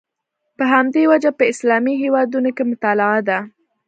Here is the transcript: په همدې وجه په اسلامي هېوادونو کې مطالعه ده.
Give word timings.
په 0.57 0.63
همدې 0.73 1.03
وجه 1.11 1.31
په 1.39 1.43
اسلامي 1.51 1.93
هېوادونو 2.03 2.49
کې 2.55 2.63
مطالعه 2.71 3.19
ده. 3.29 3.39